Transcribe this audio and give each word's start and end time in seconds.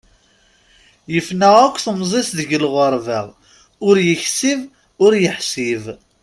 Yefna 1.13 1.49
akk 1.65 1.75
temẓi-s 1.85 2.29
deg 2.37 2.51
lɣerba 2.63 3.21
ur 3.87 3.95
yeksib 4.07 4.59
ur 5.03 5.13
yeḥsib. 5.23 5.83